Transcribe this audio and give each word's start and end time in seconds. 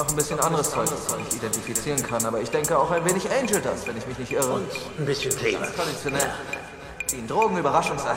noch 0.00 0.08
ein 0.08 0.16
bisschen 0.16 0.40
anderes 0.40 0.70
Zeug, 0.70 0.88
das 0.88 1.16
ich 1.28 1.36
identifizieren 1.36 2.02
kann. 2.02 2.24
Aber 2.24 2.40
ich 2.40 2.50
denke 2.50 2.78
auch 2.78 2.90
ein 2.90 3.04
wenig 3.04 3.30
Angel 3.30 3.60
Dust, 3.60 3.86
wenn 3.86 3.96
ich 3.96 4.06
mich 4.06 4.18
nicht 4.18 4.32
irre. 4.32 4.54
Und 4.54 4.66
ein 4.98 5.04
bisschen 5.04 5.36
Kleber. 5.36 5.66
Traditionell. 5.74 6.32
Wie 7.10 7.16
ein 7.16 7.28
Drogenüberraschungsei. 7.28 8.14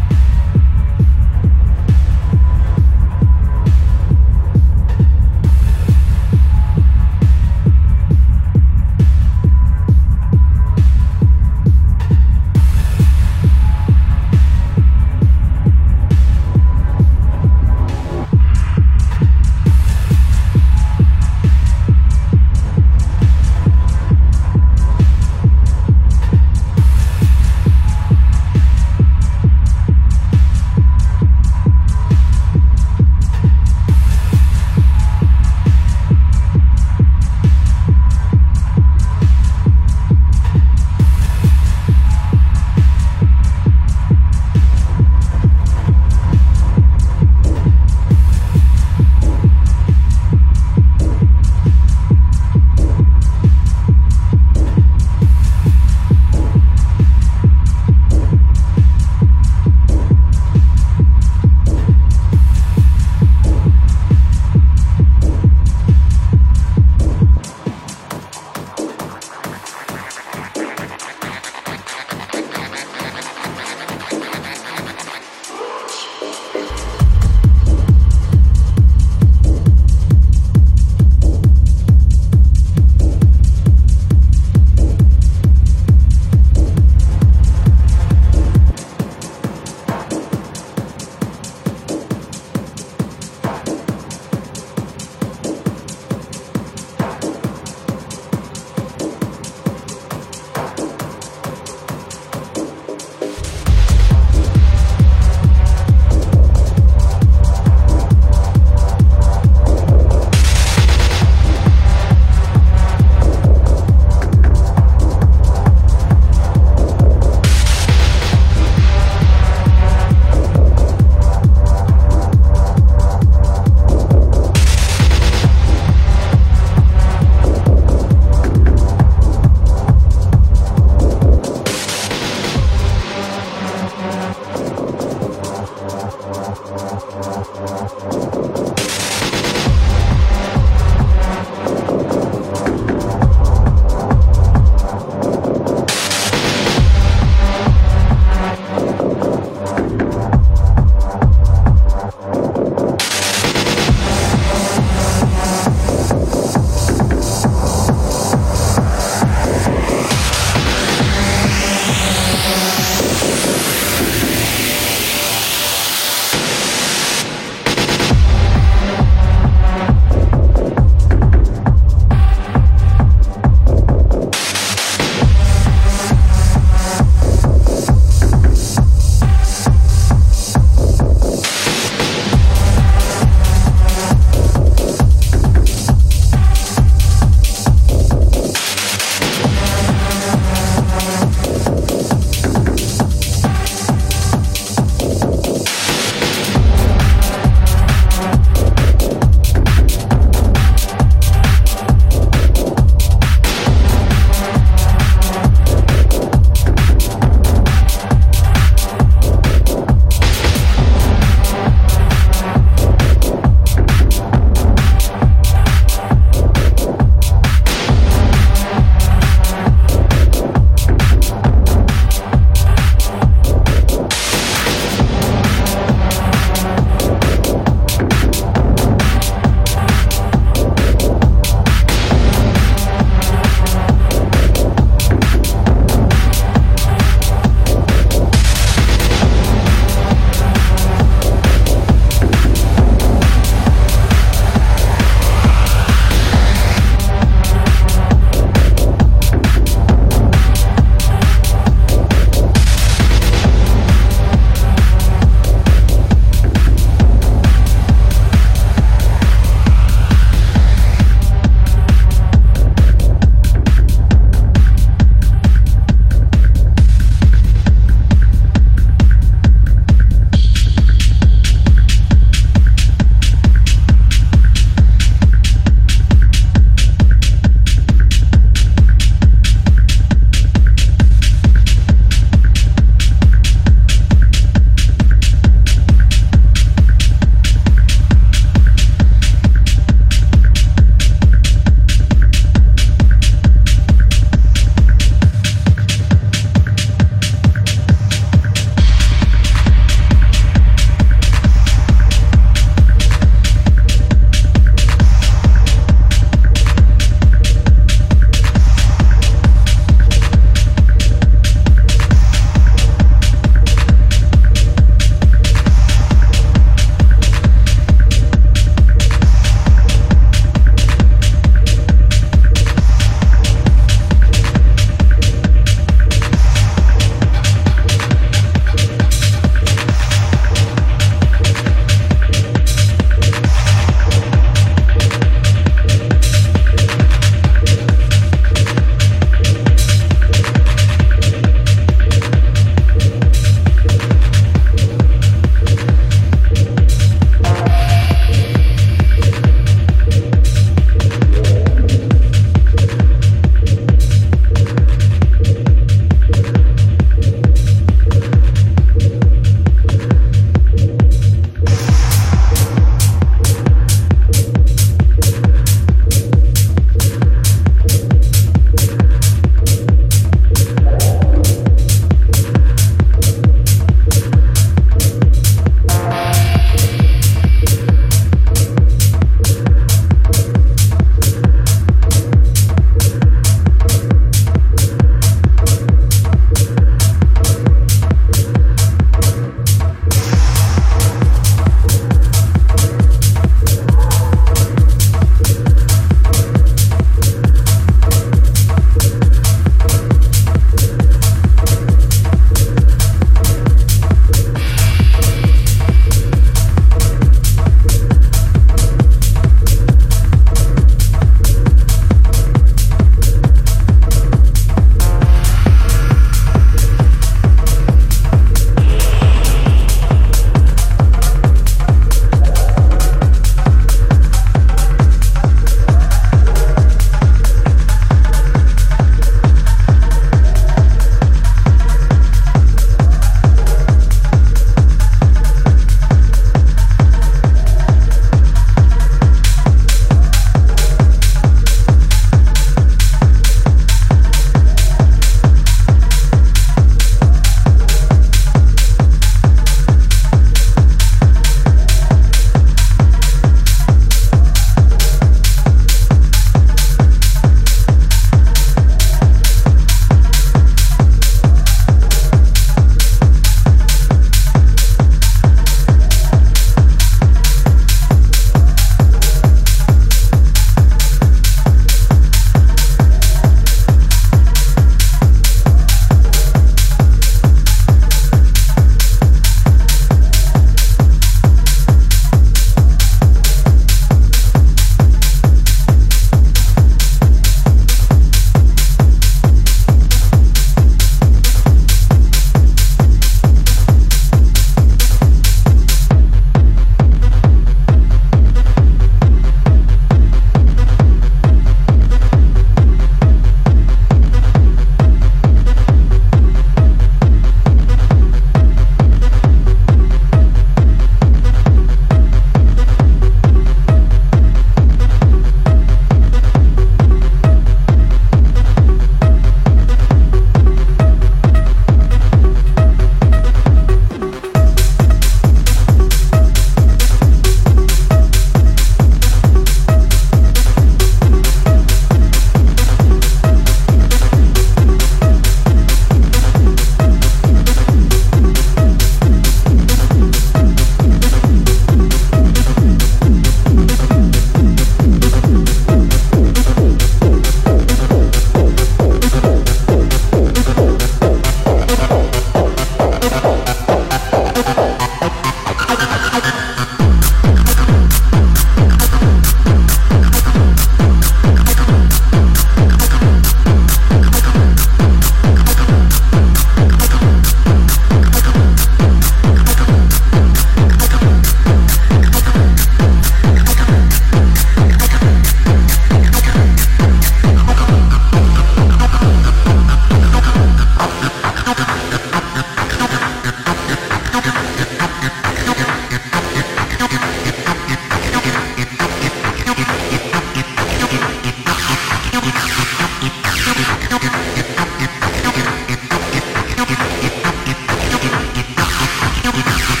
¡Eh, 599.53 599.63
papá! 599.63 600.00